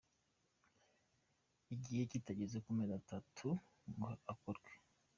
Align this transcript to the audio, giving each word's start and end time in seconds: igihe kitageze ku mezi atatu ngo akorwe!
igihe 1.73 2.01
kitageze 2.11 2.57
ku 2.63 2.69
mezi 2.77 2.93
atatu 3.01 3.47
ngo 3.91 4.09
akorwe! 4.33 4.71